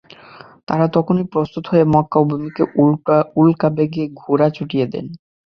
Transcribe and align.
তারা 0.67 0.85
তখনই 0.95 1.25
প্রস্তুত 1.33 1.63
হয়ে 1.67 1.85
মক্কা 1.93 2.17
অভিমুখে 2.19 2.63
উল্কা 3.39 3.67
বেগে 3.77 4.03
ঘোড়া 4.21 4.47
ছুটিয়ে 4.49 4.85
দেন। 4.93 5.05